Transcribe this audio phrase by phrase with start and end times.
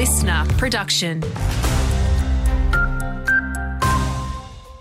[0.00, 1.20] LiSTNR production.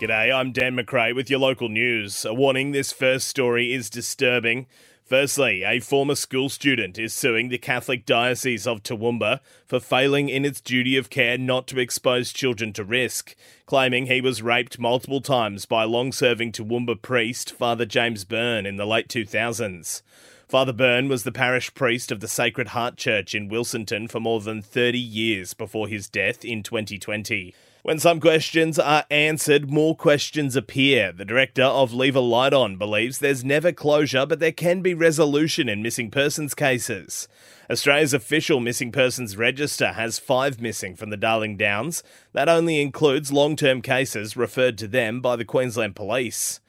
[0.00, 2.24] G'day, I'm Dan McRae with your local news.
[2.24, 4.68] A warning this first story is disturbing.
[5.08, 10.44] Firstly, a former school student is suing the Catholic Diocese of Toowoomba for failing in
[10.44, 13.34] its duty of care not to expose children to risk,
[13.64, 18.76] claiming he was raped multiple times by long serving Toowoomba priest Father James Byrne in
[18.76, 20.02] the late 2000s.
[20.46, 24.42] Father Byrne was the parish priest of the Sacred Heart Church in Wilsonton for more
[24.42, 27.54] than 30 years before his death in 2020.
[27.88, 31.10] When some questions are answered, more questions appear.
[31.10, 34.92] The director of Leave a Light On believes there's never closure, but there can be
[34.92, 37.28] resolution in missing persons cases.
[37.70, 42.02] Australia's official missing persons register has five missing from the Darling Downs.
[42.34, 46.60] That only includes long term cases referred to them by the Queensland Police.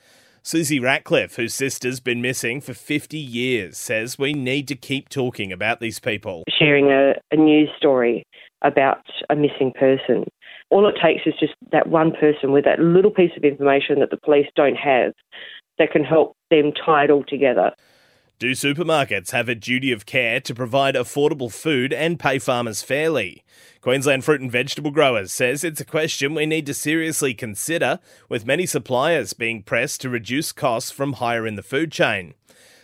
[0.42, 5.52] Susie Ratcliffe, whose sister's been missing for 50 years, says we need to keep talking
[5.52, 6.46] about these people.
[6.58, 8.24] Sharing a, a news story
[8.62, 10.26] about a missing person.
[10.70, 14.12] All it takes is just that one person with that little piece of information that
[14.12, 15.14] the police don't have
[15.78, 17.72] that can help them tie it all together.
[18.40, 23.44] Do supermarkets have a duty of care to provide affordable food and pay farmers fairly?
[23.82, 28.46] Queensland Fruit and Vegetable Growers says it's a question we need to seriously consider, with
[28.46, 32.34] many suppliers being pressed to reduce costs from higher in the food chain.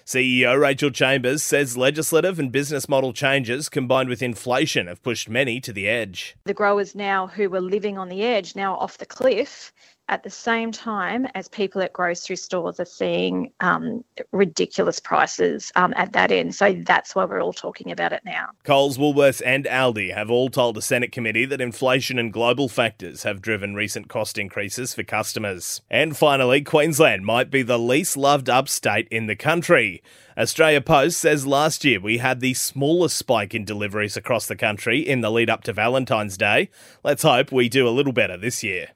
[0.06, 5.60] CEO Rachel Chambers says legislative and business model changes combined with inflation have pushed many
[5.60, 6.36] to the edge.
[6.44, 9.74] The growers now who were living on the edge, now off the cliff,
[10.10, 15.94] at the same time as people at grocery stores are seeing um, ridiculous prices um,
[15.96, 16.54] at that end.
[16.54, 18.50] So that's why we're all talking about it now.
[18.64, 23.24] Coles, Woolworths, and Aldi have all told the Senate committee that inflation and global factors
[23.24, 25.82] have driven recent cost increases for customers.
[25.90, 30.04] And finally, Queensland might be the least loved upstate in the country.
[30.38, 35.00] Australia Post says last year we had the smallest spike in deliveries across the country
[35.00, 36.70] in the lead up to Valentine's Day.
[37.04, 38.90] Let's hope we do a little better this year.